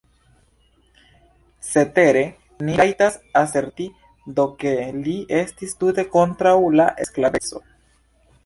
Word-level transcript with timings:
Cetere 1.67 2.23
ni 2.69 2.77
rajtas 2.81 3.19
aserti 3.43 3.87
do 4.39 4.47
ke 4.65 4.75
li 5.05 5.17
estis 5.43 5.77
tute 5.85 6.09
kontraŭ 6.17 6.59
la 6.81 6.93
sklaveco. 7.11 7.67